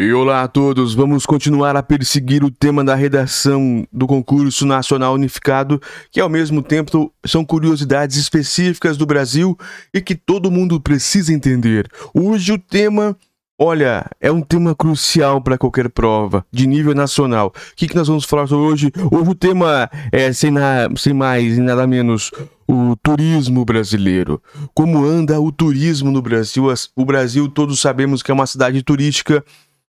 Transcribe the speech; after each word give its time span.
E 0.00 0.12
olá 0.12 0.44
a 0.44 0.48
todos, 0.48 0.94
vamos 0.94 1.26
continuar 1.26 1.74
a 1.74 1.82
perseguir 1.82 2.44
o 2.44 2.52
tema 2.52 2.84
da 2.84 2.94
redação 2.94 3.84
do 3.92 4.06
concurso 4.06 4.64
nacional 4.64 5.14
unificado, 5.14 5.82
que 6.12 6.20
ao 6.20 6.28
mesmo 6.28 6.62
tempo 6.62 7.12
são 7.26 7.44
curiosidades 7.44 8.16
específicas 8.16 8.96
do 8.96 9.04
Brasil 9.04 9.58
e 9.92 10.00
que 10.00 10.14
todo 10.14 10.52
mundo 10.52 10.80
precisa 10.80 11.34
entender. 11.34 11.90
Hoje 12.14 12.52
o 12.52 12.58
tema, 12.60 13.16
olha, 13.58 14.08
é 14.20 14.30
um 14.30 14.40
tema 14.40 14.72
crucial 14.72 15.40
para 15.40 15.58
qualquer 15.58 15.88
prova 15.88 16.46
de 16.52 16.64
nível 16.68 16.94
nacional. 16.94 17.48
O 17.48 17.74
que, 17.74 17.88
que 17.88 17.96
nós 17.96 18.06
vamos 18.06 18.24
falar 18.24 18.44
hoje? 18.52 18.92
Hoje 19.10 19.30
o 19.30 19.34
tema 19.34 19.90
é, 20.12 20.32
sem, 20.32 20.52
na, 20.52 20.88
sem 20.96 21.12
mais 21.12 21.58
e 21.58 21.60
nada 21.60 21.88
menos, 21.88 22.30
o 22.68 22.94
turismo 23.02 23.64
brasileiro. 23.64 24.40
Como 24.72 25.04
anda 25.04 25.40
o 25.40 25.50
turismo 25.50 26.12
no 26.12 26.22
Brasil? 26.22 26.66
O 26.94 27.04
Brasil, 27.04 27.48
todos 27.48 27.80
sabemos 27.80 28.22
que 28.22 28.30
é 28.30 28.34
uma 28.34 28.46
cidade 28.46 28.80
turística 28.84 29.44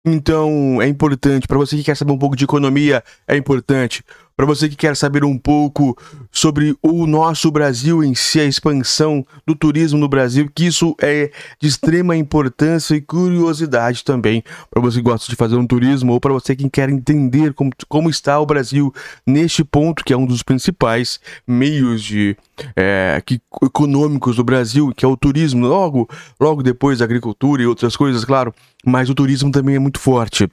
então, 0.07 0.81
é 0.81 0.87
importante. 0.87 1.49
Para 1.49 1.59
você 1.59 1.77
que 1.77 1.83
quer 1.83 1.97
saber 1.97 2.13
um 2.13 2.19
pouco 2.19 2.37
de 2.37 2.45
economia, 2.45 3.03
é 3.27 3.37
importante. 3.37 4.05
Para 4.37 4.45
você 4.45 4.69
que 4.69 4.77
quer 4.77 4.95
saber 4.95 5.25
um 5.25 5.39
pouco 5.39 5.97
sobre 6.31 6.77
o 6.83 7.07
nosso 7.07 7.51
Brasil 7.51 8.05
em 8.05 8.15
si, 8.15 8.39
a 8.39 8.45
expansão 8.45 9.25
do 9.47 9.57
turismo 9.57 9.99
no 9.99 10.11
Brasil, 10.11 10.51
que 10.55 10.67
isso 10.67 10.95
é 11.01 11.31
de 11.59 11.67
extrema 11.67 12.15
importância 12.15 12.95
e 12.95 13.01
curiosidade 13.01 14.05
também. 14.05 14.45
Para 14.71 14.83
você 14.83 14.99
que 14.99 15.05
gosta 15.05 15.31
de 15.31 15.37
fazer 15.37 15.57
um 15.57 15.67
turismo 15.67 16.13
ou 16.13 16.21
para 16.21 16.35
você 16.35 16.55
que 16.55 16.69
quer 16.69 16.91
entender 16.91 17.55
como, 17.55 17.71
como 17.89 18.11
está 18.11 18.39
o 18.39 18.45
Brasil 18.45 18.93
neste 19.27 19.65
ponto, 19.65 20.05
que 20.05 20.13
é 20.13 20.17
um 20.19 20.27
dos 20.27 20.43
principais 20.43 21.19
meios 21.47 22.03
de, 22.03 22.37
é, 22.77 23.23
que, 23.25 23.41
econômicos 23.63 24.37
do 24.37 24.45
Brasil, 24.45 24.93
que 24.95 25.07
é 25.07 25.09
o 25.09 25.17
turismo, 25.17 25.67
logo, 25.67 26.07
logo 26.39 26.63
depois 26.63 26.99
da 26.99 27.07
agricultura 27.07 27.63
e 27.63 27.67
outras 27.67 27.97
coisas, 27.97 28.23
claro, 28.23 28.55
mas 28.85 29.09
o 29.09 29.15
turismo 29.15 29.51
também 29.51 29.77
é 29.77 29.79
muito 29.79 29.99
forte 29.99 30.47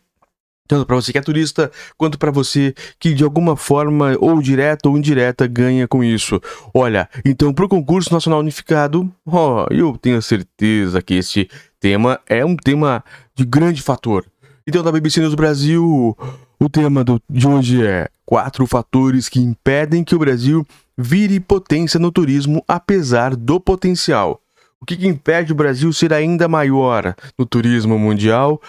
tanto 0.67 0.85
para 0.85 0.95
você 0.95 1.11
que 1.11 1.17
é 1.17 1.21
turista, 1.21 1.71
quanto 1.97 2.17
para 2.17 2.31
você 2.31 2.73
que 2.99 3.13
de 3.13 3.23
alguma 3.23 3.55
forma, 3.55 4.15
ou 4.19 4.41
direta 4.41 4.89
ou 4.89 4.97
indireta, 4.97 5.47
ganha 5.47 5.87
com 5.87 6.03
isso. 6.03 6.41
Olha, 6.73 7.09
então 7.25 7.53
para 7.53 7.65
o 7.65 7.69
concurso 7.69 8.13
nacional 8.13 8.39
unificado, 8.39 9.11
eu 9.69 9.97
tenho 9.97 10.21
certeza 10.21 11.01
que 11.01 11.15
este 11.15 11.49
tema 11.79 12.19
é 12.27 12.45
um 12.45 12.55
tema 12.55 13.03
de 13.35 13.45
grande 13.45 13.81
fator. 13.81 14.25
Então, 14.65 14.81
da 14.81 14.93
BBC 14.93 15.19
News 15.19 15.35
Brasil, 15.35 16.17
o 16.57 16.69
tema 16.69 17.03
do, 17.03 17.21
de 17.29 17.45
hoje 17.45 17.85
é 17.85 18.07
quatro 18.25 18.65
fatores 18.65 19.27
que 19.27 19.41
impedem 19.41 20.05
que 20.05 20.15
o 20.15 20.19
Brasil 20.19 20.65
vire 20.97 21.39
potência 21.41 21.99
no 21.99 22.09
turismo, 22.09 22.63
apesar 22.65 23.35
do 23.35 23.59
potencial. 23.59 24.39
O 24.79 24.85
que, 24.85 24.95
que 24.95 25.07
impede 25.07 25.51
o 25.51 25.55
Brasil 25.55 25.91
ser 25.91 26.13
ainda 26.13 26.47
maior 26.47 27.15
no 27.37 27.45
turismo 27.45 27.99
mundial? 27.99 28.61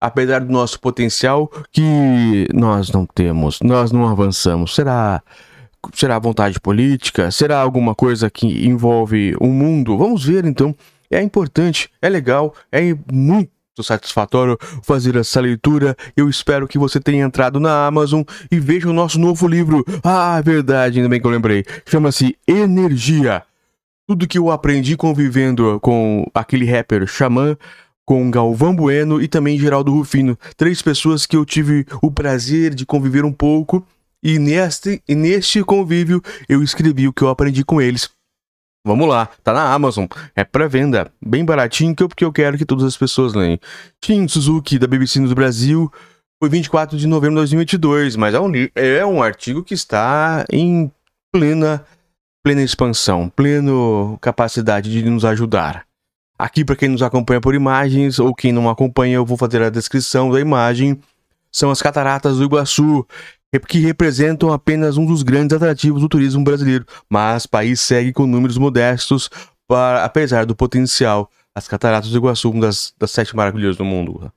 Apesar 0.00 0.40
do 0.40 0.52
nosso 0.52 0.80
potencial, 0.80 1.50
que 1.70 2.48
nós 2.54 2.90
não 2.90 3.04
temos, 3.04 3.58
nós 3.62 3.92
não 3.92 4.08
avançamos. 4.08 4.74
Será 4.74 5.22
será 5.94 6.18
vontade 6.18 6.60
política? 6.60 7.30
Será 7.30 7.58
alguma 7.58 7.94
coisa 7.94 8.30
que 8.30 8.66
envolve 8.66 9.34
o 9.40 9.46
mundo? 9.46 9.96
Vamos 9.96 10.24
ver 10.24 10.44
então. 10.44 10.74
É 11.10 11.20
importante, 11.20 11.90
é 12.00 12.08
legal, 12.08 12.54
é 12.70 12.94
muito 13.12 13.50
satisfatório 13.82 14.56
fazer 14.82 15.16
essa 15.16 15.40
leitura. 15.40 15.96
Eu 16.16 16.28
espero 16.28 16.68
que 16.68 16.78
você 16.78 17.00
tenha 17.00 17.24
entrado 17.24 17.58
na 17.58 17.86
Amazon 17.86 18.22
e 18.50 18.60
veja 18.60 18.88
o 18.88 18.92
nosso 18.92 19.18
novo 19.18 19.48
livro. 19.48 19.84
Ah, 20.04 20.36
é 20.38 20.42
verdade, 20.42 20.98
ainda 20.98 21.08
bem 21.08 21.20
que 21.20 21.26
eu 21.26 21.30
lembrei. 21.30 21.64
Chama-se 21.84 22.36
Energia. 22.46 23.42
Tudo 24.06 24.26
que 24.26 24.38
eu 24.38 24.50
aprendi 24.50 24.96
convivendo 24.96 25.78
com 25.80 26.24
aquele 26.34 26.64
rapper 26.64 27.06
Xamã 27.06 27.56
com 28.10 28.28
Galvão 28.28 28.74
Bueno 28.74 29.22
e 29.22 29.28
também 29.28 29.56
Geraldo 29.56 29.92
Rufino, 29.92 30.36
três 30.56 30.82
pessoas 30.82 31.26
que 31.26 31.36
eu 31.36 31.44
tive 31.44 31.86
o 32.02 32.10
prazer 32.10 32.74
de 32.74 32.84
conviver 32.84 33.24
um 33.24 33.32
pouco 33.32 33.86
e 34.20 34.36
neste, 34.36 35.00
e 35.08 35.14
neste 35.14 35.62
convívio 35.62 36.20
eu 36.48 36.60
escrevi 36.60 37.06
o 37.06 37.12
que 37.12 37.22
eu 37.22 37.28
aprendi 37.28 37.64
com 37.64 37.80
eles. 37.80 38.10
Vamos 38.84 39.08
lá, 39.08 39.28
tá 39.44 39.52
na 39.52 39.72
Amazon, 39.72 40.06
é 40.34 40.42
pré-venda, 40.42 41.12
bem 41.24 41.44
baratinho, 41.44 41.94
que 41.94 42.02
eu, 42.02 42.08
porque 42.08 42.24
eu 42.24 42.32
quero 42.32 42.58
que 42.58 42.64
todas 42.64 42.84
as 42.84 42.96
pessoas 42.96 43.32
leiam. 43.32 43.60
Shin 44.04 44.26
Suzuki, 44.26 44.76
da 44.76 44.88
BBC 44.88 45.20
News 45.20 45.32
Brasil, 45.32 45.88
foi 46.42 46.50
24 46.50 46.98
de 46.98 47.06
novembro 47.06 47.36
de 47.36 47.42
2022, 47.42 48.16
mas 48.16 48.34
é 48.34 48.40
um, 48.40 48.50
é 48.74 49.06
um 49.06 49.22
artigo 49.22 49.62
que 49.62 49.74
está 49.74 50.44
em 50.50 50.90
plena, 51.32 51.86
plena 52.42 52.60
expansão, 52.60 53.28
plena 53.28 53.70
capacidade 54.20 54.90
de 54.90 55.08
nos 55.08 55.24
ajudar. 55.24 55.88
Aqui, 56.40 56.64
para 56.64 56.74
quem 56.74 56.88
nos 56.88 57.02
acompanha 57.02 57.38
por 57.38 57.54
imagens 57.54 58.18
ou 58.18 58.34
quem 58.34 58.50
não 58.50 58.70
acompanha, 58.70 59.16
eu 59.16 59.26
vou 59.26 59.36
fazer 59.36 59.60
a 59.60 59.68
descrição 59.68 60.30
da 60.30 60.40
imagem. 60.40 60.98
São 61.52 61.70
as 61.70 61.82
cataratas 61.82 62.38
do 62.38 62.44
Iguaçu, 62.44 63.06
que 63.68 63.78
representam 63.80 64.50
apenas 64.50 64.96
um 64.96 65.04
dos 65.04 65.22
grandes 65.22 65.54
atrativos 65.54 66.00
do 66.00 66.08
turismo 66.08 66.42
brasileiro, 66.42 66.86
mas 67.10 67.44
o 67.44 67.50
país 67.50 67.78
segue 67.78 68.10
com 68.10 68.26
números 68.26 68.56
modestos, 68.56 69.28
para, 69.68 70.02
apesar 70.02 70.46
do 70.46 70.56
potencial. 70.56 71.30
As 71.54 71.68
cataratas 71.68 72.08
do 72.08 72.16
Iguaçu, 72.16 72.50
uma 72.50 72.62
das, 72.62 72.94
das 72.98 73.10
sete 73.10 73.36
maravilhas 73.36 73.76
do 73.76 73.84
mundo. 73.84 74.32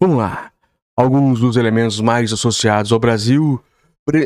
Vamos 0.00 0.16
lá. 0.16 0.50
Alguns 0.96 1.38
dos 1.38 1.56
elementos 1.56 2.00
mais 2.00 2.32
associados 2.32 2.90
ao 2.90 2.98
Brasil: 2.98 3.62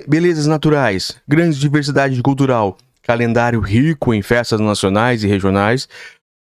belezas 0.09 0.47
naturais, 0.47 1.21
grande 1.29 1.59
diversidade 1.59 2.23
cultural, 2.23 2.79
calendário 3.03 3.61
rico 3.61 4.15
em 4.15 4.23
festas 4.23 4.61
nacionais 4.61 5.23
e 5.23 5.27
regionais, 5.27 5.89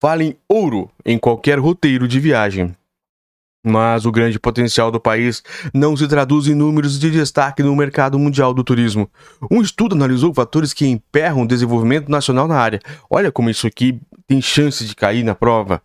valem 0.05 0.37
ouro 0.47 0.87
em 1.03 1.17
qualquer 1.17 1.57
roteiro 1.57 2.07
de 2.07 2.19
viagem. 2.19 2.75
Mas 3.65 4.05
o 4.05 4.11
grande 4.11 4.37
potencial 4.37 4.91
do 4.91 4.99
país 4.99 5.41
não 5.73 5.97
se 5.97 6.07
traduz 6.07 6.45
em 6.45 6.53
números 6.53 6.99
de 6.99 7.09
destaque 7.09 7.63
no 7.63 7.75
mercado 7.75 8.19
mundial 8.19 8.53
do 8.53 8.63
turismo. 8.63 9.09
Um 9.49 9.63
estudo 9.63 9.95
analisou 9.95 10.31
fatores 10.31 10.73
que 10.73 10.85
emperram 10.85 11.41
o 11.41 11.47
desenvolvimento 11.47 12.07
nacional 12.07 12.47
na 12.47 12.55
área. 12.55 12.79
Olha 13.09 13.31
como 13.31 13.49
isso 13.49 13.65
aqui 13.65 13.99
tem 14.27 14.39
chance 14.39 14.85
de 14.85 14.95
cair 14.95 15.23
na 15.23 15.33
prova. 15.33 15.81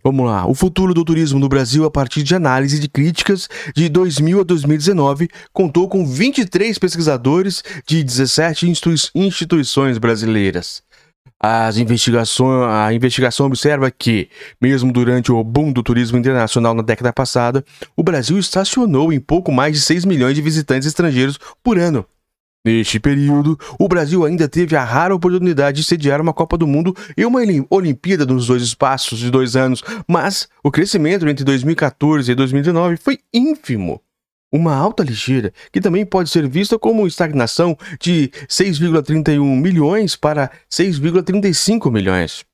Vamos 0.00 0.24
lá. 0.24 0.46
O 0.46 0.54
futuro 0.54 0.94
do 0.94 1.04
turismo 1.04 1.40
no 1.40 1.48
Brasil, 1.48 1.84
a 1.84 1.90
partir 1.90 2.22
de 2.22 2.36
análise 2.36 2.78
de 2.78 2.88
críticas 2.88 3.48
de 3.74 3.88
2000 3.88 4.42
a 4.42 4.44
2019, 4.44 5.28
contou 5.52 5.88
com 5.88 6.06
23 6.06 6.78
pesquisadores 6.78 7.64
de 7.84 8.04
17 8.04 8.72
instituições 9.16 9.98
brasileiras. 9.98 10.85
As 11.38 11.76
investigações, 11.76 12.68
a 12.70 12.92
investigação 12.92 13.46
observa 13.46 13.90
que, 13.90 14.28
mesmo 14.60 14.92
durante 14.92 15.30
o 15.30 15.44
boom 15.44 15.72
do 15.72 15.82
turismo 15.82 16.18
internacional 16.18 16.74
na 16.74 16.82
década 16.82 17.12
passada, 17.12 17.64
o 17.94 18.02
Brasil 18.02 18.38
estacionou 18.38 19.12
em 19.12 19.20
pouco 19.20 19.52
mais 19.52 19.74
de 19.74 19.80
6 19.80 20.04
milhões 20.04 20.34
de 20.34 20.42
visitantes 20.42 20.88
estrangeiros 20.88 21.38
por 21.62 21.78
ano. 21.78 22.06
Neste 22.64 22.98
período, 22.98 23.56
o 23.78 23.86
Brasil 23.86 24.24
ainda 24.24 24.48
teve 24.48 24.74
a 24.74 24.82
rara 24.82 25.14
oportunidade 25.14 25.76
de 25.76 25.86
sediar 25.86 26.20
uma 26.20 26.32
Copa 26.32 26.58
do 26.58 26.66
Mundo 26.66 26.96
e 27.16 27.24
uma 27.24 27.38
Olimpíada 27.70 28.26
nos 28.26 28.48
dois 28.48 28.62
espaços 28.62 29.20
de 29.20 29.30
dois 29.30 29.54
anos, 29.54 29.84
mas 30.08 30.48
o 30.64 30.70
crescimento 30.70 31.28
entre 31.28 31.44
2014 31.44 32.32
e 32.32 32.34
2019 32.34 32.96
foi 32.96 33.20
ínfimo 33.32 34.02
uma 34.52 34.74
alta 34.74 35.02
ligeira, 35.02 35.52
que 35.72 35.80
também 35.80 36.04
pode 36.04 36.30
ser 36.30 36.48
vista 36.48 36.78
como 36.78 37.06
estagnação 37.06 37.76
de 38.00 38.30
6,31 38.48 39.40
milhões 39.60 40.16
para 40.16 40.50
6,35 40.70 41.90
milhões. 41.90 42.44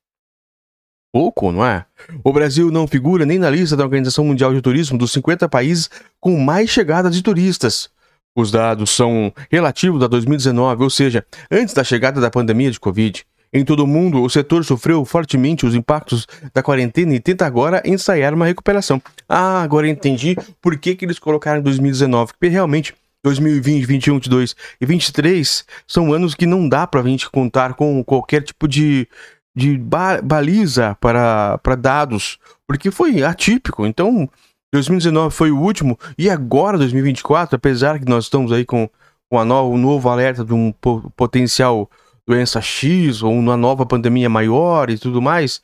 Pouco, 1.13 1.53
não 1.53 1.65
é? 1.65 1.85
O 2.25 2.33
Brasil 2.33 2.71
não 2.71 2.87
figura 2.87 3.27
nem 3.27 3.39
na 3.39 3.51
lista 3.51 3.77
da 3.77 3.85
Organização 3.85 4.25
Mundial 4.25 4.55
de 4.55 4.63
Turismo 4.63 4.97
dos 4.97 5.13
50 5.13 5.47
países 5.47 5.91
com 6.19 6.39
mais 6.39 6.71
chegada 6.71 7.11
de 7.11 7.23
turistas. 7.23 7.91
Os 8.35 8.51
dados 8.51 8.91
são 8.91 9.31
relativos 9.51 10.03
a 10.03 10.07
2019, 10.07 10.85
ou 10.85 10.89
seja, 10.89 11.25
antes 11.51 11.75
da 11.75 11.85
chegada 11.85 12.19
da 12.19 12.31
pandemia 12.31 12.71
de 12.71 12.81
Covid. 12.81 13.27
Em 13.55 13.65
todo 13.65 13.85
o 13.85 13.87
mundo, 13.87 14.23
o 14.23 14.31
setor 14.31 14.65
sofreu 14.65 15.05
fortemente 15.05 15.67
os 15.67 15.75
impactos 15.75 16.27
da 16.55 16.63
quarentena 16.63 17.15
e 17.15 17.21
tenta 17.21 17.45
agora 17.45 17.83
ensaiar 17.85 18.33
uma 18.33 18.47
recuperação. 18.47 19.01
Ah, 19.29 19.61
agora 19.63 19.87
entendi 19.87 20.37
por 20.61 20.79
que, 20.79 20.95
que 20.95 21.05
eles 21.05 21.19
colocaram 21.19 21.61
2019, 21.61 22.33
porque 22.33 22.49
realmente 22.49 22.95
2020, 23.23 23.85
21, 23.85 24.15
22 24.15 24.57
e 24.81 24.87
23 24.87 25.65
são 25.87 26.13
anos 26.13 26.35
que 26.35 26.47
não 26.47 26.69
dá 26.69 26.87
para 26.87 27.01
a 27.01 27.05
gente 27.05 27.31
contar 27.31 27.75
com 27.75 28.03
qualquer 28.03 28.43
tipo 28.43 28.67
de, 28.67 29.07
de 29.55 29.77
ba 29.77 30.21
baliza 30.23 30.97
para, 30.99 31.59
para 31.59 31.77
dados, 31.77 32.39
porque 32.67 32.91
foi 32.91 33.23
atípico. 33.23 33.87
Então, 33.87 34.29
2019 34.73 35.35
foi 35.35 35.51
o 35.51 35.59
último 35.59 35.99
e 36.17 36.31
agora 36.31 36.79
2024, 36.79 37.57
apesar 37.57 37.99
que 37.99 38.09
nós 38.09 38.25
estamos 38.25 38.51
aí 38.51 38.65
com, 38.65 38.89
com 39.31 39.39
a 39.39 39.45
no, 39.45 39.71
o 39.71 39.77
novo 39.77 40.09
alerta 40.09 40.43
de 40.43 40.55
um 40.55 40.73
potencial 41.15 41.89
doença 42.27 42.61
X 42.61 43.23
ou 43.23 43.33
uma 43.33 43.57
nova 43.57 43.85
pandemia 43.85 44.29
maior 44.29 44.91
e 44.91 44.99
tudo 44.99 45.21
mais, 45.21 45.63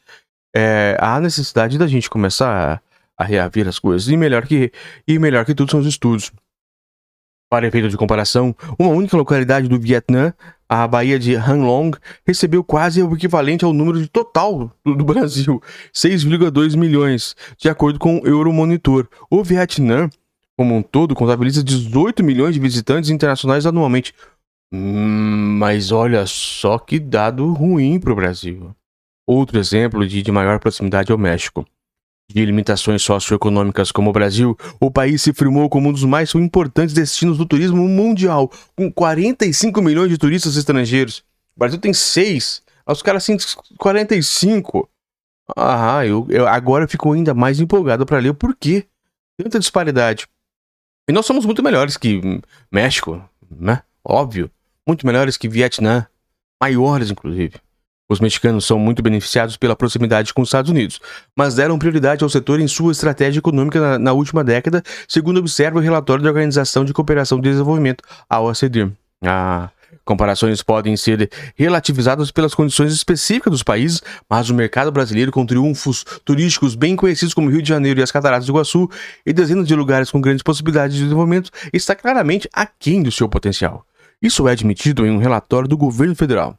é, 0.55 0.97
há 1.01 1.21
necessidade 1.21 1.79
da 1.79 1.87
gente 1.87 2.11
começar 2.11 2.81
a, 3.17 3.23
a 3.23 3.27
reaver 3.27 3.69
as 3.69 3.79
coisas. 3.79 4.09
E 4.09 4.17
melhor 4.17 4.47
que, 4.47 4.73
e 5.07 5.19
melhor 5.19 5.45
que 5.45 5.55
tudo 5.55 5.71
são 5.71 5.81
os 5.81 5.87
estudos. 5.87 6.33
Para 7.51 7.67
efeito 7.67 7.89
de 7.89 7.97
comparação, 7.97 8.55
uma 8.79 8.91
única 8.91 9.17
localidade 9.17 9.69
do 9.69 9.79
Vietnã 9.79 10.35
a 10.69 10.87
Baía 10.87 11.19
de 11.19 11.35
Hanlong 11.35 11.97
recebeu 12.27 12.63
quase 12.63 13.03
o 13.03 13.15
equivalente 13.15 13.65
ao 13.65 13.73
número 13.73 14.07
total 14.09 14.71
do 14.85 15.03
Brasil, 15.03 15.63
6,2 15.95 16.77
milhões, 16.77 17.35
de 17.57 17.71
acordo 17.71 17.99
com 17.99 18.19
o 18.19 18.27
Euromonitor. 18.27 19.09
O 19.31 19.43
Vietnã, 19.43 20.11
como 20.59 20.77
um 20.77 20.83
todo, 20.83 21.15
contabiliza 21.15 21.65
18 21.65 22.23
milhões 22.23 22.55
de 22.55 22.61
visitantes 22.61 23.09
internacionais 23.09 23.65
anualmente. 23.65 24.13
Mas 24.71 25.91
olha 25.93 26.27
só 26.27 26.79
que 26.79 26.99
dado 26.99 27.53
ruim 27.53 27.99
para 27.99 28.13
o 28.13 28.17
Brasil. 28.17 28.75
Outro 29.27 29.59
exemplo 29.59 30.07
de, 30.07 30.23
de 30.23 30.33
maior 30.33 30.59
proximidade 30.59 31.11
é 31.11 31.15
o 31.15 31.19
México 31.19 31.67
de 32.31 32.45
limitações 32.45 33.03
socioeconômicas 33.03 33.91
como 33.91 34.11
o 34.11 34.13
Brasil, 34.13 34.57
o 34.79 34.91
país 34.91 35.23
se 35.23 35.33
firmou 35.33 35.69
como 35.69 35.89
um 35.89 35.93
dos 35.93 36.05
mais 36.05 36.35
importantes 36.35 36.95
destinos 36.95 37.39
do 37.39 37.47
turismo 37.47 37.89
mundial, 37.89 38.51
com 38.77 38.93
45 38.93 39.81
milhões 39.81 40.11
de 40.11 40.19
turistas 40.19 40.57
estrangeiros. 40.57 41.25
O 41.57 41.59
Brasil 41.59 41.79
tem 41.79 41.93
6, 41.93 42.63
os 42.87 43.03
caras 43.03 43.25
têm 43.25 43.39
45. 43.79 44.89
Ah, 45.57 46.05
eu, 46.05 46.27
eu 46.29 46.47
agora 46.47 46.87
fico 46.87 47.11
ainda 47.13 47.33
mais 47.33 47.61
empolgado 47.61 48.05
para 48.05 48.19
ler 48.19 48.31
o 48.31 48.35
porquê. 48.35 48.85
Tanta 49.43 49.59
disparidade. 49.59 50.29
E 51.09 51.13
nós 51.13 51.25
somos 51.25 51.47
muito 51.47 51.63
melhores 51.63 51.97
que 51.97 52.21
México, 52.71 53.23
né? 53.51 53.83
Óbvio. 54.05 54.51
Muito 54.89 55.07
melhores 55.07 55.37
que 55.37 55.51
Vietnã. 55.51 56.07
Maiores, 56.59 57.11
inclusive. 57.11 57.57
Os 58.09 58.21
mexicanos 58.21 58.65
são 58.65 58.79
muito 58.79 59.03
beneficiados 59.03 59.55
pela 59.59 59.77
proximidade 59.77 60.33
com 60.33 60.41
os 60.41 60.49
Estados 60.49 60.71
Unidos, 60.71 60.99
mas 61.37 61.57
deram 61.57 61.79
prioridade 61.79 62.25
ao 62.25 62.31
setor 62.31 62.59
em 62.59 62.67
sua 62.67 62.91
estratégia 62.91 63.39
econômica 63.39 63.79
na, 63.79 63.99
na 63.99 64.13
última 64.15 64.43
década, 64.43 64.83
segundo 65.07 65.41
observa 65.41 65.79
o 65.79 65.83
relatório 65.83 66.25
da 66.25 66.31
Organização 66.31 66.87
de 66.87 66.95
Cooperação 66.95 67.37
e 67.37 67.43
Desenvolvimento, 67.43 68.03
a 68.31 68.41
OCDE. 68.41 68.91
Ah, 69.23 69.69
comparações 70.07 70.63
podem 70.63 70.97
ser 70.97 71.31
relativizadas 71.55 72.31
pelas 72.31 72.55
condições 72.55 72.95
específicas 72.95 73.51
dos 73.51 73.63
países, 73.63 74.01
mas 74.27 74.49
o 74.49 74.55
mercado 74.55 74.91
brasileiro, 74.91 75.31
com 75.31 75.45
triunfos 75.45 76.03
turísticos 76.25 76.75
bem 76.75 76.97
conhecidos 76.97 77.35
como 77.35 77.51
Rio 77.51 77.61
de 77.61 77.69
Janeiro 77.69 78.01
e 78.01 78.03
as 78.03 78.11
Cataratas 78.11 78.47
do 78.47 78.53
Iguaçu, 78.53 78.89
e 79.27 79.35
dezenas 79.35 79.69
de 79.69 79.75
lugares 79.75 80.11
com 80.11 80.19
grandes 80.19 80.43
possibilidades 80.43 80.97
de 80.97 81.03
desenvolvimento, 81.03 81.51
está 81.75 81.95
claramente 81.95 82.49
aquém 82.55 83.03
do 83.03 83.13
seu 83.13 83.29
potencial. 83.29 83.85
Isso 84.23 84.49
é 84.49 84.53
admitido 84.53 85.07
em 85.07 85.11
um 85.11 85.19
relatório 85.19 85.69
do 85.69 85.77
governo 85.77 86.15
federal. 86.15 86.59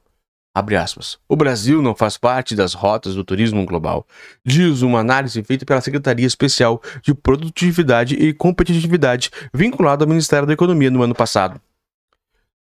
O 1.27 1.35
Brasil 1.35 1.81
não 1.81 1.95
faz 1.95 2.17
parte 2.17 2.55
das 2.55 2.73
rotas 2.73 3.13
do 3.15 3.23
turismo 3.23 3.65
global, 3.65 4.05
diz 4.43 4.81
uma 4.81 4.99
análise 4.99 5.41
feita 5.43 5.65
pela 5.65 5.79
Secretaria 5.79 6.25
Especial 6.25 6.81
de 7.01 7.13
Produtividade 7.13 8.15
e 8.15 8.33
Competitividade, 8.33 9.29
vinculada 9.53 10.03
ao 10.03 10.09
Ministério 10.09 10.47
da 10.47 10.53
Economia 10.53 10.89
no 10.89 11.03
ano 11.03 11.13
passado. 11.13 11.61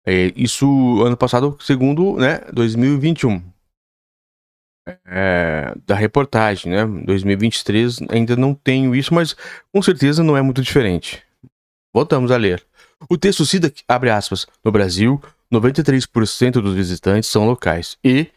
É, 0.05 0.33
isso, 0.35 0.67
ano 1.03 1.17
passado, 1.17 1.57
segundo 1.61 2.17
né, 2.17 2.41
2021. 2.53 3.43
É, 5.07 5.75
da 5.87 5.95
reportagem, 5.95 6.73
né? 6.73 6.87
2023 7.05 8.01
ainda 8.09 8.35
não 8.35 8.55
tenho 8.55 8.97
isso, 8.97 9.13
mas 9.13 9.37
com 9.73 9.83
certeza 9.83 10.23
não 10.23 10.35
é 10.35 10.41
muito 10.41 10.63
diferente. 10.63 11.23
Voltamos 11.93 12.31
a 12.31 12.39
ler. 12.39 12.68
O 13.09 13.17
texto 13.17 13.45
cita, 13.45 13.73
abre 13.87 14.11
aspas, 14.11 14.47
no 14.65 14.73
Brasil, 14.73 15.21
93% 15.53 16.53
dos 16.53 16.75
visitantes 16.75 17.29
são 17.29 17.47
locais 17.47 17.97
e, 18.03 18.29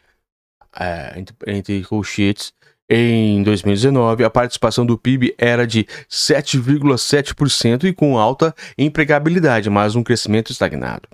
é, 0.78 1.14
entre, 1.18 1.36
entre 1.48 1.84
colchetes, 1.84 2.54
em 2.94 3.42
2019, 3.42 4.26
a 4.26 4.30
participação 4.30 4.86
do 4.86 4.98
PIB 4.98 5.34
era 5.38 5.66
de 5.66 5.86
7,7% 6.10 7.86
e 7.86 7.94
com 7.94 8.18
alta 8.18 8.54
empregabilidade, 8.78 9.70
mas 9.70 9.96
um 9.96 10.04
crescimento 10.04 10.52
estagnado. 10.52 11.08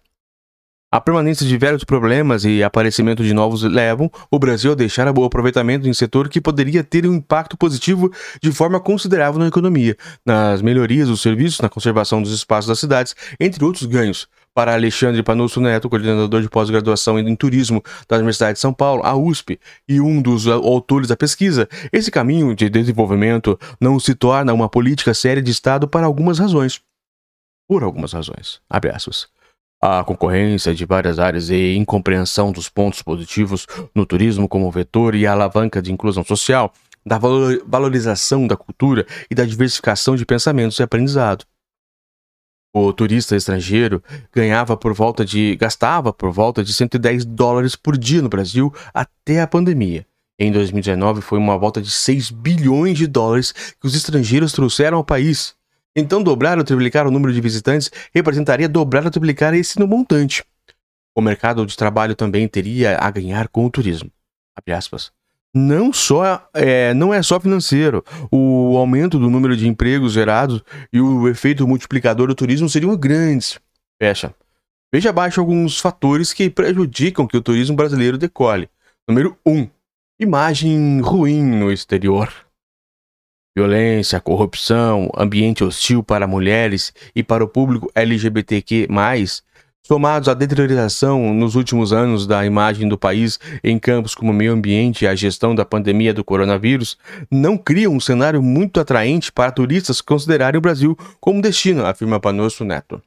A 0.89 1.01
permanência 1.01 1.45
de 1.45 1.57
velhos 1.57 1.83
problemas 1.83 2.45
e 2.45 2.63
aparecimento 2.63 3.21
de 3.21 3.33
novos 3.33 3.61
levam 3.61 4.09
o 4.31 4.39
Brasil 4.39 4.71
a 4.71 4.75
deixar 4.75 5.05
o 5.09 5.25
aproveitamento 5.25 5.85
em 5.85 5.93
setor 5.93 6.29
que 6.29 6.39
poderia 6.39 6.81
ter 6.81 7.05
um 7.05 7.15
impacto 7.15 7.57
positivo 7.57 8.09
de 8.41 8.53
forma 8.53 8.79
considerável 8.79 9.37
na 9.37 9.47
economia, 9.47 9.97
nas 10.25 10.61
melhorias 10.61 11.09
dos 11.09 11.21
serviços, 11.21 11.59
na 11.59 11.67
conservação 11.67 12.21
dos 12.21 12.31
espaços 12.31 12.69
das 12.69 12.79
cidades, 12.79 13.13
entre 13.37 13.65
outros 13.65 13.83
ganhos. 13.85 14.29
Para 14.53 14.73
Alexandre 14.73 15.21
Panusso 15.21 15.59
Neto, 15.59 15.89
coordenador 15.89 16.41
de 16.41 16.49
pós-graduação 16.49 17.19
em 17.19 17.35
turismo 17.35 17.83
da 18.07 18.15
Universidade 18.15 18.53
de 18.53 18.61
São 18.61 18.73
Paulo, 18.73 19.03
a 19.03 19.13
USP, 19.13 19.59
e 19.89 19.99
um 19.99 20.21
dos 20.21 20.47
autores 20.47 21.09
da 21.09 21.17
pesquisa, 21.17 21.67
esse 21.91 22.09
caminho 22.09 22.55
de 22.55 22.69
desenvolvimento 22.69 23.59
não 23.77 23.99
se 23.99 24.15
torna 24.15 24.53
uma 24.53 24.69
política 24.69 25.13
séria 25.13 25.43
de 25.43 25.51
Estado 25.51 25.85
para 25.85 26.05
algumas 26.05 26.39
razões. 26.39 26.79
Por 27.67 27.83
algumas 27.83 28.13
razões. 28.13 28.61
Abre 28.69 28.89
aspas. 28.89 29.27
A 29.81 30.03
concorrência 30.03 30.73
de 30.73 30.85
várias 30.85 31.19
áreas 31.19 31.49
e 31.49 31.75
incompreensão 31.75 32.51
dos 32.51 32.67
pontos 32.67 33.01
positivos 33.03 33.67
no 33.93 34.05
turismo 34.05 34.47
como 34.47 34.71
vetor 34.71 35.13
e 35.13 35.27
alavanca 35.27 35.81
de 35.81 35.91
inclusão 35.91 36.23
social, 36.23 36.73
da 37.05 37.19
valorização 37.19 38.47
da 38.47 38.57
cultura 38.57 39.05
e 39.29 39.35
da 39.35 39.45
diversificação 39.45 40.15
de 40.15 40.25
pensamentos 40.25 40.79
e 40.79 40.83
aprendizado. 40.83 41.45
O 42.75 42.91
turista 42.91 43.35
estrangeiro 43.35 44.03
ganhava 44.31 44.75
por 44.75 44.93
volta 44.93 45.23
de 45.23 45.55
gastava 45.55 46.11
por 46.11 46.31
volta 46.31 46.63
de 46.63 46.73
110 46.73 47.25
dólares 47.25 47.75
por 47.75 47.97
dia 47.97 48.21
no 48.21 48.29
Brasil 48.29 48.73
até 48.93 49.41
a 49.41 49.47
pandemia. 49.47 50.05
Em 50.39 50.51
2019 50.51 51.21
foi 51.21 51.39
uma 51.39 51.57
volta 51.57 51.81
de 51.81 51.89
6 51.89 52.29
bilhões 52.29 52.97
de 52.97 53.07
dólares 53.07 53.51
que 53.51 53.87
os 53.87 53.95
estrangeiros 53.95 54.51
trouxeram 54.51 54.97
ao 54.97 55.03
país. 55.03 55.56
Então, 55.99 56.21
dobrar 56.21 56.59
ou 56.59 56.63
triplicar 56.63 57.07
o 57.07 57.11
número 57.11 57.33
de 57.33 57.41
visitantes 57.41 57.91
representaria 58.13 58.69
dobrar 58.69 59.03
ou 59.03 59.09
triplicar 59.09 59.55
esse 59.55 59.79
no 59.79 59.87
montante. 59.87 60.43
O 61.15 61.21
mercado 61.21 61.65
de 61.65 61.75
trabalho 61.75 62.15
também 62.15 62.47
teria 62.47 62.99
a 62.99 63.09
ganhar 63.09 63.47
com 63.47 63.65
o 63.65 63.69
turismo. 63.71 64.11
Não 65.51 65.91
só 65.91 66.47
é, 66.53 66.93
não 66.93 67.11
é 67.11 67.23
só 67.23 67.39
financeiro. 67.39 68.05
O 68.31 68.77
aumento 68.77 69.17
do 69.17 69.27
número 69.27 69.57
de 69.57 69.67
empregos 69.67 70.13
gerados 70.13 70.61
e 70.93 71.01
o 71.01 71.27
efeito 71.27 71.67
multiplicador 71.67 72.27
do 72.27 72.35
turismo 72.35 72.69
seriam 72.69 72.95
grandes. 72.95 73.59
Fecha. 73.99 74.31
Veja 74.93 75.09
abaixo 75.09 75.39
alguns 75.39 75.79
fatores 75.79 76.31
que 76.31 76.47
prejudicam 76.47 77.25
que 77.25 77.35
o 77.35 77.41
turismo 77.41 77.75
brasileiro 77.75 78.19
decole. 78.19 78.69
Número 79.07 79.35
1. 79.43 79.51
Um, 79.51 79.69
imagem 80.19 81.01
ruim 81.01 81.43
no 81.43 81.71
exterior. 81.71 82.31
Violência, 83.57 84.21
corrupção, 84.21 85.09
ambiente 85.17 85.63
hostil 85.63 86.03
para 86.03 86.27
mulheres 86.27 86.93
e 87.15 87.23
para 87.23 87.43
o 87.43 87.47
público 87.47 87.91
LGBTQ, 87.95 88.87
somados 89.83 90.29
à 90.29 90.35
deterioração 90.35 91.33
nos 91.33 91.55
últimos 91.55 91.91
anos 91.91 92.27
da 92.27 92.45
imagem 92.45 92.87
do 92.87 92.99
país 92.99 93.39
em 93.63 93.79
campos 93.79 94.13
como 94.13 94.31
meio 94.31 94.53
ambiente 94.53 95.05
e 95.05 95.07
a 95.07 95.15
gestão 95.15 95.55
da 95.55 95.65
pandemia 95.65 96.13
do 96.13 96.23
coronavírus, 96.23 96.99
não 97.31 97.57
criam 97.57 97.95
um 97.95 97.99
cenário 97.99 98.43
muito 98.43 98.79
atraente 98.79 99.31
para 99.31 99.51
turistas 99.51 100.01
considerarem 100.01 100.59
o 100.59 100.61
Brasil 100.61 100.95
como 101.19 101.41
destino, 101.41 101.83
afirma 101.83 102.19
Panosso 102.19 102.63
Neto. 102.63 103.01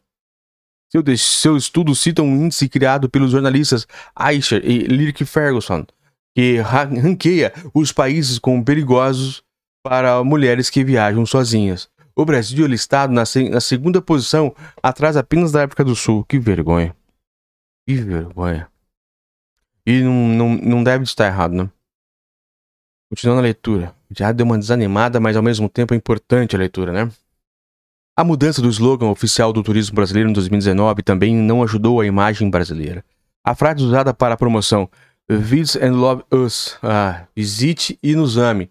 Seu, 0.91 1.17
seu 1.17 1.57
estudo 1.57 1.95
cita 1.95 2.23
um 2.23 2.47
índice 2.47 2.69
criado 2.69 3.09
pelos 3.09 3.31
jornalistas 3.31 3.87
Aisher 4.17 4.61
e 4.65 4.79
Lyric 4.81 5.25
Ferguson, 5.25 5.87
que 6.35 6.57
ranqueia 6.59 7.53
os 7.73 7.93
países 7.93 8.37
como 8.37 8.65
perigosos 8.65 9.45
para 9.83 10.23
mulheres 10.23 10.69
que 10.71 10.85
viajam 10.85 11.25
sozinhas. 11.25 11.89
O 12.15 12.25
Brasil 12.25 12.65
é 12.65 12.69
listado 12.69 13.13
na, 13.13 13.23
na 13.51 13.61
segunda 13.61 14.03
posição, 14.03 14.55
atrás 14.83 15.17
apenas 15.17 15.53
da 15.53 15.65
África 15.65 15.85
do 15.85 15.95
Sul. 15.95 16.25
Que 16.25 16.39
vergonha. 16.39 16.95
Que 17.87 17.95
vergonha. 17.95 18.69
E 19.87 20.03
não, 20.03 20.29
não, 20.29 20.49
não 20.57 20.85
deve 20.85 21.05
estar 21.05 21.27
errado, 21.27 21.55
né? 21.55 21.71
Continuando 23.11 23.41
a 23.41 23.43
leitura. 23.43 23.95
Já 24.11 24.33
deu 24.33 24.45
uma 24.45 24.59
desanimada, 24.59 25.19
mas 25.19 25.37
ao 25.37 25.43
mesmo 25.43 25.69
tempo 25.69 25.95
é 25.95 25.97
importante 25.97 26.55
a 26.55 26.59
leitura, 26.59 26.93
né? 26.93 27.11
A 28.17 28.23
mudança 28.23 28.61
do 28.61 28.69
slogan 28.69 29.09
oficial 29.09 29.53
do 29.53 29.63
turismo 29.63 29.95
brasileiro 29.95 30.29
em 30.29 30.33
2019 30.33 31.03
também 31.03 31.35
não 31.35 31.63
ajudou 31.63 32.01
a 32.01 32.07
imagem 32.07 32.51
brasileira. 32.51 33.05
A 33.43 33.55
frase 33.55 33.83
usada 33.83 34.13
para 34.13 34.35
a 34.35 34.37
promoção 34.37 34.91
Visit 35.29 35.83
and 35.83 35.93
Love 35.93 36.25
Us, 36.31 36.77
ah, 36.83 37.27
visite 37.35 37.99
e 38.03 38.15
nos 38.15 38.37
ame, 38.37 38.71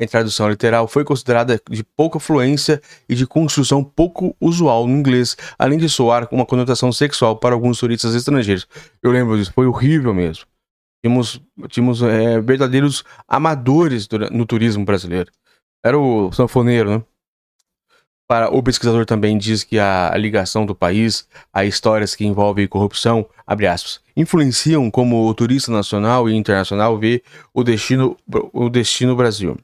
em 0.00 0.06
tradução 0.06 0.48
literal, 0.48 0.88
foi 0.88 1.04
considerada 1.04 1.60
de 1.68 1.84
pouca 1.84 2.18
fluência 2.18 2.80
e 3.06 3.14
de 3.14 3.26
construção 3.26 3.84
pouco 3.84 4.34
usual 4.40 4.86
no 4.86 4.96
inglês, 4.96 5.36
além 5.58 5.78
de 5.78 5.88
soar 5.90 6.26
com 6.26 6.36
uma 6.36 6.46
conotação 6.46 6.90
sexual 6.90 7.36
para 7.36 7.54
alguns 7.54 7.78
turistas 7.78 8.14
estrangeiros. 8.14 8.66
Eu 9.02 9.12
lembro 9.12 9.36
disso, 9.36 9.52
foi 9.52 9.66
horrível 9.66 10.14
mesmo. 10.14 10.46
Tínhamos, 11.04 11.40
tínhamos 11.68 12.02
é, 12.02 12.40
verdadeiros 12.40 13.04
amadores 13.28 14.08
no 14.30 14.46
turismo 14.46 14.84
brasileiro. 14.84 15.30
Era 15.84 15.98
o 15.98 16.32
sanfoneiro, 16.32 16.98
né? 16.98 17.04
Para 18.28 18.48
o 18.48 18.62
pesquisador 18.62 19.04
também 19.04 19.36
diz 19.36 19.64
que 19.64 19.76
a 19.76 20.14
ligação 20.16 20.64
do 20.64 20.74
país 20.74 21.26
a 21.52 21.64
histórias 21.64 22.14
que 22.14 22.24
envolvem 22.24 22.68
corrupção, 22.68 23.28
aspas, 23.44 24.00
influenciam 24.16 24.88
como 24.88 25.26
o 25.26 25.34
turista 25.34 25.72
nacional 25.72 26.28
e 26.28 26.34
internacional 26.36 26.96
vê 26.96 27.24
o 27.52 27.64
destino, 27.64 28.16
o 28.52 28.68
destino 28.70 29.16
Brasil. 29.16 29.58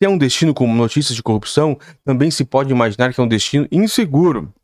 Se 0.00 0.06
é 0.06 0.08
um 0.08 0.16
destino 0.16 0.54
com 0.54 0.72
notícias 0.72 1.16
de 1.16 1.22
corrupção, 1.24 1.76
também 2.04 2.30
se 2.30 2.44
pode 2.44 2.70
imaginar 2.70 3.12
que 3.12 3.20
é 3.20 3.24
um 3.24 3.28
destino 3.28 3.66
inseguro. 3.70 4.54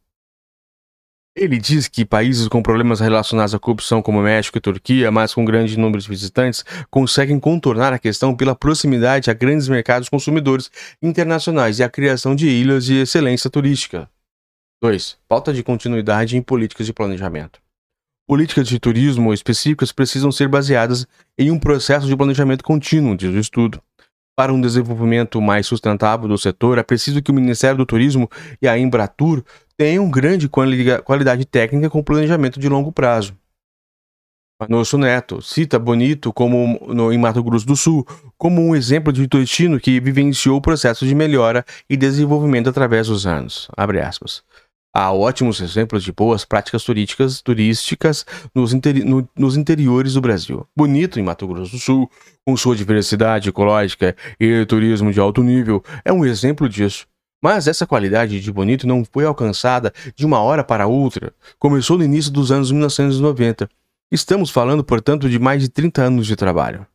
Ele 1.36 1.58
diz 1.58 1.88
que 1.88 2.04
países 2.04 2.46
com 2.46 2.62
problemas 2.62 3.00
relacionados 3.00 3.52
à 3.52 3.58
corrupção, 3.58 4.00
como 4.00 4.22
México 4.22 4.56
e 4.56 4.60
Turquia, 4.60 5.10
mas 5.10 5.34
com 5.34 5.44
grande 5.44 5.76
número 5.76 6.00
de 6.00 6.08
visitantes, 6.08 6.64
conseguem 6.88 7.40
contornar 7.40 7.92
a 7.92 7.98
questão 7.98 8.36
pela 8.36 8.54
proximidade 8.54 9.28
a 9.28 9.34
grandes 9.34 9.66
mercados 9.66 10.08
consumidores 10.08 10.70
internacionais 11.02 11.80
e 11.80 11.82
a 11.82 11.88
criação 11.88 12.36
de 12.36 12.48
ilhas 12.48 12.84
de 12.84 12.98
excelência 12.98 13.50
turística. 13.50 14.08
2. 14.80 15.18
Falta 15.28 15.52
de 15.52 15.64
continuidade 15.64 16.36
em 16.36 16.42
políticas 16.42 16.86
de 16.86 16.92
planejamento. 16.92 17.60
Políticas 18.28 18.68
de 18.68 18.78
turismo 18.78 19.34
específicas 19.34 19.90
precisam 19.90 20.30
ser 20.30 20.46
baseadas 20.46 21.04
em 21.36 21.50
um 21.50 21.58
processo 21.58 22.06
de 22.06 22.16
planejamento 22.16 22.62
contínuo, 22.62 23.16
diz 23.16 23.34
o 23.34 23.38
estudo. 23.40 23.82
Para 24.36 24.52
um 24.52 24.60
desenvolvimento 24.60 25.40
mais 25.40 25.66
sustentável 25.66 26.26
do 26.26 26.36
setor, 26.36 26.78
é 26.78 26.82
preciso 26.82 27.22
que 27.22 27.30
o 27.30 27.34
Ministério 27.34 27.76
do 27.76 27.86
Turismo 27.86 28.28
e 28.60 28.66
a 28.66 28.76
Embratur 28.76 29.44
tenham 29.76 30.10
grande 30.10 30.48
qualidade 30.48 31.44
técnica 31.44 31.88
com 31.88 32.02
planejamento 32.02 32.58
de 32.58 32.68
longo 32.68 32.90
prazo. 32.90 33.36
Manosso 34.60 34.96
Neto 34.96 35.42
cita 35.42 35.78
Bonito 35.78 36.32
como 36.32 36.80
no, 36.86 37.12
em 37.12 37.18
Mato 37.18 37.42
Grosso 37.42 37.66
do 37.66 37.76
Sul 37.76 38.06
como 38.38 38.62
um 38.62 38.74
exemplo 38.74 39.12
de 39.12 39.26
destino 39.26 39.80
que 39.80 40.00
vivenciou 40.00 40.56
o 40.56 40.60
processo 40.60 41.06
de 41.06 41.14
melhora 41.14 41.64
e 41.90 41.96
desenvolvimento 41.96 42.70
através 42.70 43.08
dos 43.08 43.26
anos. 43.26 43.68
Há 44.96 45.12
ótimos 45.12 45.60
exemplos 45.60 46.04
de 46.04 46.12
boas 46.12 46.44
práticas 46.44 46.84
turísticas, 46.84 47.42
turísticas 47.42 48.24
nos, 48.54 48.72
interi 48.72 49.02
no, 49.02 49.28
nos 49.36 49.56
interiores 49.56 50.14
do 50.14 50.20
Brasil. 50.20 50.68
Bonito 50.76 51.18
em 51.18 51.22
Mato 51.24 51.48
Grosso 51.48 51.72
do 51.72 51.78
Sul, 51.80 52.08
com 52.46 52.56
sua 52.56 52.76
diversidade 52.76 53.48
ecológica 53.48 54.14
e 54.38 54.64
turismo 54.66 55.12
de 55.12 55.18
alto 55.18 55.42
nível, 55.42 55.82
é 56.04 56.12
um 56.12 56.24
exemplo 56.24 56.68
disso. 56.68 57.08
Mas 57.42 57.66
essa 57.66 57.84
qualidade 57.84 58.40
de 58.40 58.52
bonito 58.52 58.86
não 58.86 59.04
foi 59.04 59.24
alcançada 59.24 59.92
de 60.14 60.24
uma 60.24 60.38
hora 60.40 60.62
para 60.62 60.86
outra. 60.86 61.34
Começou 61.58 61.98
no 61.98 62.04
início 62.04 62.30
dos 62.30 62.52
anos 62.52 62.70
1990. 62.70 63.68
Estamos 64.12 64.48
falando, 64.48 64.84
portanto, 64.84 65.28
de 65.28 65.40
mais 65.40 65.60
de 65.60 65.68
30 65.68 66.02
anos 66.02 66.24
de 66.24 66.36
trabalho. 66.36 66.86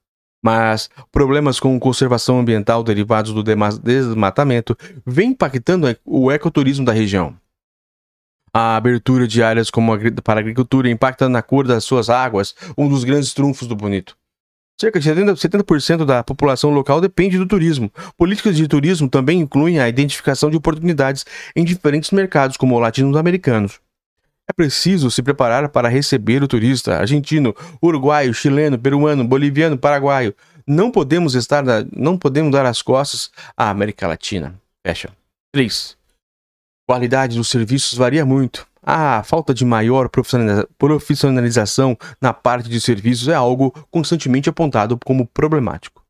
Mas 0.42 0.90
problemas 1.12 1.60
com 1.60 1.78
conservação 1.78 2.40
ambiental 2.40 2.82
derivados 2.82 3.34
do 3.34 3.44
desmatamento 3.44 4.78
vêm 5.06 5.32
impactando 5.32 5.94
o 6.06 6.32
ecoturismo 6.32 6.86
da 6.86 6.94
região. 6.94 7.36
A 8.54 8.76
abertura 8.76 9.28
de 9.28 9.44
áreas 9.44 9.70
como 9.70 9.92
para 10.24 10.40
agricultura 10.40 10.90
impacta 10.90 11.30
na 11.30 11.42
cor 11.42 11.68
das 11.68 11.84
suas 11.84 12.10
águas, 12.10 12.56
um 12.78 12.88
dos 12.88 13.04
grandes 13.04 13.34
trunfos 13.34 13.68
do 13.68 13.76
Bonito. 13.76 14.18
Cerca 14.80 14.98
de 14.98 15.10
70% 15.10 16.06
da 16.06 16.24
população 16.24 16.70
local 16.70 17.02
depende 17.02 17.38
do 17.38 17.46
turismo. 17.46 17.92
Políticas 18.18 18.56
de 18.56 18.66
turismo 18.66 19.10
também 19.10 19.42
incluem 19.42 19.78
a 19.78 19.90
identificação 19.90 20.50
de 20.50 20.56
oportunidades 20.56 21.26
em 21.54 21.66
diferentes 21.66 22.12
mercados, 22.12 22.56
como 22.56 22.80
latino-americanos. 22.80 23.82
É 24.50 24.54
preciso 24.54 25.12
se 25.12 25.22
preparar 25.22 25.68
para 25.68 25.90
receber 25.90 26.42
o 26.42 26.48
turista 26.48 26.98
argentino, 26.98 27.54
uruguaio, 27.84 28.34
chileno, 28.34 28.80
peruano, 28.80 29.28
boliviano, 29.28 29.78
paraguaio. 29.78 30.34
Não 30.66 30.90
podemos 30.90 31.36
estar, 31.36 31.64
não 31.92 32.18
podemos 32.18 32.52
dar 32.52 32.66
as 32.66 32.82
costas 32.82 33.30
à 33.58 33.70
América 33.70 34.08
Latina. 34.08 34.56
Fecha. 34.82 35.10
3. 35.52 35.99
Qualidade 36.90 37.38
dos 37.38 37.50
serviços 37.50 37.96
varia 37.96 38.26
muito. 38.26 38.66
A 38.82 39.22
falta 39.22 39.54
de 39.54 39.64
maior 39.64 40.10
profissionalização 40.10 41.96
na 42.20 42.34
parte 42.34 42.68
de 42.68 42.82
serviços 42.82 43.28
é 43.28 43.36
algo 43.36 43.72
constantemente 43.92 44.50
apontado 44.50 44.98
como 45.06 45.28
problemático. 45.28 46.04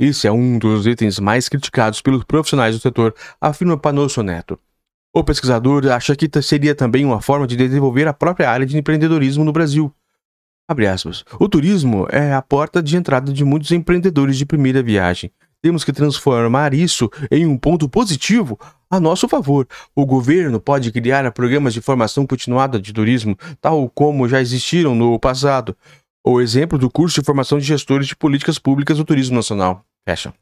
Esse 0.00 0.26
é 0.26 0.32
um 0.32 0.58
dos 0.58 0.86
itens 0.86 1.18
mais 1.18 1.46
criticados 1.50 2.00
pelos 2.00 2.24
profissionais 2.24 2.74
do 2.74 2.80
setor, 2.80 3.14
afirma 3.38 3.76
Panosso 3.76 4.22
Neto. 4.22 4.58
O 5.14 5.22
pesquisador 5.22 5.86
acha 5.88 6.16
que 6.16 6.40
seria 6.40 6.74
também 6.74 7.04
uma 7.04 7.20
forma 7.20 7.46
de 7.46 7.54
desenvolver 7.54 8.08
a 8.08 8.14
própria 8.14 8.50
área 8.50 8.64
de 8.64 8.78
empreendedorismo 8.78 9.44
no 9.44 9.52
Brasil. 9.52 9.94
O 11.38 11.50
turismo 11.50 12.08
é 12.10 12.32
a 12.32 12.40
porta 12.40 12.82
de 12.82 12.96
entrada 12.96 13.30
de 13.30 13.44
muitos 13.44 13.70
empreendedores 13.72 14.38
de 14.38 14.46
primeira 14.46 14.82
viagem. 14.82 15.30
Temos 15.66 15.82
que 15.82 15.92
transformar 15.92 16.72
isso 16.72 17.10
em 17.28 17.44
um 17.44 17.58
ponto 17.58 17.88
positivo 17.88 18.56
a 18.88 19.00
nosso 19.00 19.26
favor. 19.26 19.66
O 19.96 20.06
governo 20.06 20.60
pode 20.60 20.92
criar 20.92 21.28
programas 21.32 21.74
de 21.74 21.80
formação 21.80 22.24
continuada 22.24 22.78
de 22.78 22.92
turismo, 22.92 23.36
tal 23.60 23.90
como 23.90 24.28
já 24.28 24.40
existiram 24.40 24.94
no 24.94 25.18
passado. 25.18 25.76
O 26.24 26.40
exemplo 26.40 26.78
do 26.78 26.88
curso 26.88 27.20
de 27.20 27.26
formação 27.26 27.58
de 27.58 27.64
gestores 27.64 28.06
de 28.06 28.14
políticas 28.14 28.60
públicas 28.60 28.96
do 28.96 29.04
turismo 29.04 29.34
nacional. 29.34 29.84
Fecha. 30.08 30.32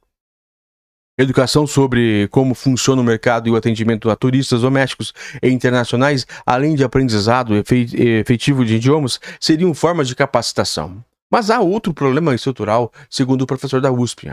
Educação 1.16 1.66
sobre 1.66 2.28
como 2.28 2.54
funciona 2.54 3.00
o 3.00 3.04
mercado 3.04 3.48
e 3.48 3.50
o 3.50 3.56
atendimento 3.56 4.10
a 4.10 4.16
turistas 4.16 4.60
domésticos 4.60 5.14
e 5.42 5.48
internacionais, 5.48 6.26
além 6.44 6.74
de 6.74 6.84
aprendizado 6.84 7.56
efetivo 7.56 8.62
de 8.62 8.74
idiomas, 8.76 9.18
seriam 9.40 9.72
formas 9.72 10.06
de 10.06 10.14
capacitação. 10.14 11.02
Mas 11.30 11.48
há 11.48 11.60
outro 11.60 11.94
problema 11.94 12.34
estrutural, 12.34 12.92
segundo 13.08 13.40
o 13.40 13.46
professor 13.46 13.80
da 13.80 13.90
USP. 13.90 14.28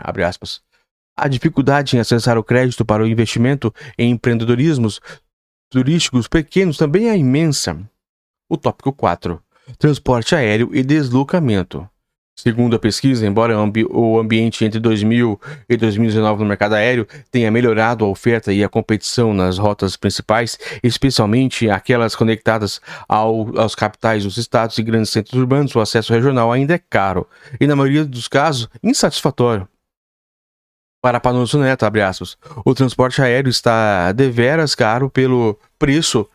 A 1.16 1.28
dificuldade 1.28 1.96
em 1.96 2.00
acessar 2.00 2.38
o 2.38 2.44
crédito 2.44 2.84
para 2.84 3.02
o 3.02 3.06
investimento 3.06 3.72
em 3.98 4.10
empreendedorismos 4.10 5.00
turísticos 5.70 6.26
pequenos 6.26 6.76
também 6.76 7.08
é 7.08 7.16
imensa. 7.16 7.78
O 8.48 8.56
tópico 8.56 8.92
4. 8.92 9.40
Transporte 9.78 10.34
aéreo 10.34 10.70
e 10.72 10.82
deslocamento. 10.82 11.88
Segundo 12.34 12.74
a 12.74 12.78
pesquisa, 12.78 13.26
embora 13.26 13.54
o 13.90 14.18
ambiente 14.18 14.64
entre 14.64 14.80
2000 14.80 15.38
e 15.68 15.76
2019 15.76 16.42
no 16.42 16.48
mercado 16.48 16.74
aéreo 16.74 17.06
tenha 17.30 17.50
melhorado 17.50 18.04
a 18.04 18.08
oferta 18.08 18.52
e 18.52 18.64
a 18.64 18.68
competição 18.68 19.34
nas 19.34 19.58
rotas 19.58 19.96
principais, 19.96 20.58
especialmente 20.82 21.68
aquelas 21.68 22.16
conectadas 22.16 22.80
ao, 23.06 23.58
aos 23.58 23.74
capitais 23.74 24.24
dos 24.24 24.38
estados 24.38 24.78
e 24.78 24.82
grandes 24.82 25.10
centros 25.10 25.38
urbanos, 25.38 25.74
o 25.76 25.80
acesso 25.80 26.12
regional 26.12 26.50
ainda 26.50 26.74
é 26.74 26.78
caro 26.78 27.28
e, 27.60 27.66
na 27.66 27.76
maioria 27.76 28.04
dos 28.04 28.28
casos, 28.28 28.68
insatisfatório. 28.82 29.68
Para 31.02 31.18
Panoso 31.18 31.58
Neto, 31.58 31.84
abre 31.84 32.00
aspas, 32.00 32.38
o 32.64 32.72
transporte 32.76 33.20
aéreo 33.20 33.50
está 33.50 34.12
deveras 34.12 34.72
caro 34.72 35.10
pelo 35.10 35.58
preço 35.76 36.28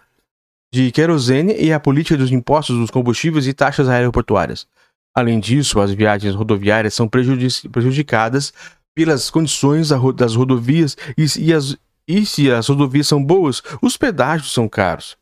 de 0.73 0.91
querosene 0.91 1.55
e 1.57 1.71
a 1.71 1.79
política 1.79 2.17
dos 2.17 2.33
impostos 2.33 2.77
dos 2.77 2.91
combustíveis 2.91 3.47
e 3.47 3.53
taxas 3.53 3.87
aeroportuárias. 3.87 4.67
Além 5.15 5.39
disso, 5.39 5.79
as 5.79 5.91
viagens 5.91 6.35
rodoviárias 6.35 6.93
são 6.93 7.07
prejudicadas 7.07 8.51
pelas 8.93 9.29
condições 9.29 9.87
das 10.13 10.35
rodovias 10.35 10.97
e, 11.17 11.25
e, 11.39 11.53
as, 11.53 11.77
e 12.05 12.25
se 12.25 12.51
as 12.51 12.67
rodovias 12.67 13.07
são 13.07 13.23
boas, 13.23 13.63
os 13.81 13.95
pedágios 13.95 14.51
são 14.51 14.67
caros. 14.67 15.15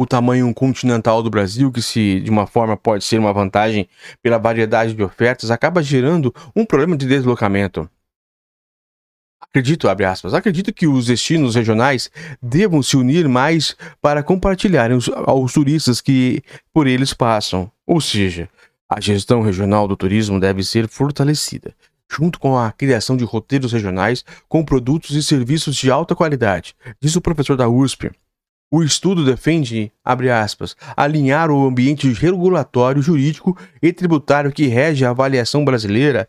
O 0.00 0.06
tamanho 0.06 0.54
continental 0.54 1.22
do 1.22 1.28
Brasil, 1.28 1.70
que 1.70 1.82
se 1.82 2.20
de 2.20 2.30
uma 2.30 2.46
forma 2.46 2.74
pode 2.74 3.04
ser 3.04 3.18
uma 3.18 3.34
vantagem 3.34 3.86
pela 4.22 4.38
variedade 4.38 4.94
de 4.94 5.02
ofertas, 5.02 5.50
acaba 5.50 5.82
gerando 5.82 6.34
um 6.56 6.64
problema 6.64 6.96
de 6.96 7.06
deslocamento. 7.06 7.86
Acredito, 9.40 9.88
abre 9.88 10.04
aspas, 10.04 10.34
acredito 10.34 10.72
que 10.72 10.86
os 10.86 11.06
destinos 11.06 11.54
regionais 11.54 12.10
devam 12.42 12.82
se 12.82 12.96
unir 12.96 13.28
mais 13.28 13.76
para 14.00 14.22
compartilharem 14.22 14.96
os, 14.96 15.08
aos 15.08 15.52
turistas 15.52 16.00
que 16.00 16.42
por 16.72 16.86
eles 16.86 17.14
passam. 17.14 17.70
Ou 17.86 18.00
seja, 18.00 18.48
a 18.88 19.00
gestão 19.00 19.40
regional 19.40 19.86
do 19.86 19.96
turismo 19.96 20.40
deve 20.40 20.62
ser 20.64 20.88
fortalecida, 20.88 21.74
junto 22.10 22.38
com 22.38 22.58
a 22.58 22.72
criação 22.72 23.16
de 23.16 23.24
roteiros 23.24 23.72
regionais 23.72 24.24
com 24.48 24.64
produtos 24.64 25.14
e 25.14 25.22
serviços 25.22 25.76
de 25.76 25.90
alta 25.90 26.14
qualidade, 26.14 26.74
diz 27.00 27.14
o 27.14 27.20
professor 27.20 27.56
da 27.56 27.68
USP. 27.68 28.10
O 28.70 28.82
estudo 28.82 29.24
defende, 29.24 29.90
abre 30.04 30.30
aspas, 30.30 30.76
alinhar 30.94 31.50
o 31.50 31.66
ambiente 31.66 32.12
regulatório, 32.12 33.00
jurídico 33.00 33.56
e 33.80 33.92
tributário 33.94 34.52
que 34.52 34.66
rege 34.66 35.06
a 35.06 35.10
avaliação 35.10 35.64
brasileira 35.64 36.28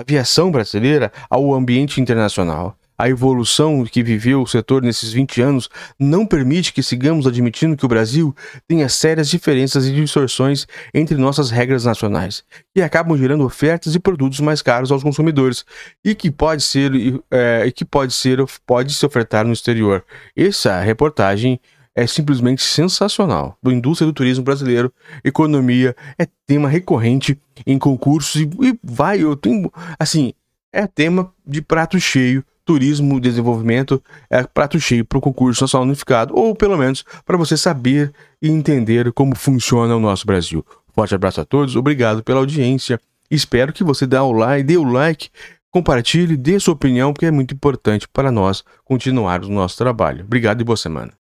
aviação 0.00 0.50
brasileira 0.50 1.10
ao 1.30 1.54
ambiente 1.54 2.00
internacional. 2.00 2.76
A 2.98 3.10
evolução 3.10 3.84
que 3.84 4.02
viveu 4.02 4.40
o 4.40 4.46
setor 4.46 4.82
nesses 4.82 5.12
20 5.12 5.42
anos 5.42 5.68
não 5.98 6.24
permite 6.24 6.72
que 6.72 6.82
sigamos 6.82 7.26
admitindo 7.26 7.76
que 7.76 7.84
o 7.84 7.88
Brasil 7.88 8.34
tenha 8.66 8.88
sérias 8.88 9.28
diferenças 9.28 9.86
e 9.86 9.92
distorções 9.92 10.66
entre 10.94 11.16
nossas 11.18 11.50
regras 11.50 11.84
nacionais, 11.84 12.42
que 12.74 12.80
acabam 12.80 13.16
gerando 13.18 13.44
ofertas 13.44 13.94
e 13.94 14.00
produtos 14.00 14.40
mais 14.40 14.62
caros 14.62 14.90
aos 14.90 15.02
consumidores 15.02 15.64
e 16.02 16.14
que 16.14 16.30
pode 16.30 16.62
ser 16.62 16.90
é, 17.30 17.70
que 17.70 17.84
pode 17.84 18.14
ser 18.14 18.42
pode 18.66 18.94
se 18.94 19.04
ofertar 19.04 19.44
no 19.44 19.52
exterior. 19.52 20.02
Essa 20.34 20.80
reportagem 20.80 21.60
é 21.96 22.06
simplesmente 22.06 22.62
sensacional. 22.62 23.56
Do 23.62 23.72
indústria 23.72 24.06
do 24.06 24.12
turismo 24.12 24.44
brasileiro, 24.44 24.92
economia 25.24 25.96
é 26.18 26.28
tema 26.46 26.68
recorrente 26.68 27.40
em 27.66 27.78
concursos 27.78 28.42
e, 28.42 28.50
e 28.60 28.78
vai, 28.84 29.22
eu 29.22 29.34
tenho, 29.34 29.72
assim, 29.98 30.34
é 30.70 30.86
tema 30.86 31.32
de 31.44 31.62
prato 31.62 31.98
cheio. 31.98 32.44
Turismo, 32.66 33.20
desenvolvimento 33.20 34.02
é 34.28 34.42
prato 34.42 34.78
cheio 34.80 35.04
para 35.04 35.18
o 35.18 35.20
concurso 35.20 35.62
nacional 35.62 35.86
unificado, 35.86 36.34
ou 36.36 36.52
pelo 36.52 36.76
menos 36.76 37.04
para 37.24 37.36
você 37.36 37.56
saber 37.56 38.12
e 38.42 38.50
entender 38.50 39.12
como 39.12 39.36
funciona 39.36 39.94
o 39.94 40.00
nosso 40.00 40.26
Brasil. 40.26 40.66
Forte 40.92 41.14
abraço 41.14 41.40
a 41.40 41.44
todos, 41.44 41.76
obrigado 41.76 42.24
pela 42.24 42.40
audiência. 42.40 43.00
Espero 43.30 43.72
que 43.72 43.84
você 43.84 44.04
dê 44.04 44.18
o 44.18 44.32
like, 44.32 44.64
dê 44.64 44.76
o 44.76 44.82
like, 44.82 45.28
compartilhe, 45.70 46.36
dê 46.36 46.58
sua 46.58 46.74
opinião, 46.74 47.12
porque 47.12 47.26
é 47.26 47.30
muito 47.30 47.54
importante 47.54 48.08
para 48.08 48.32
nós 48.32 48.64
continuarmos 48.84 49.48
o 49.48 49.52
nosso 49.52 49.78
trabalho. 49.78 50.24
Obrigado 50.24 50.60
e 50.60 50.64
boa 50.64 50.76
semana. 50.76 51.16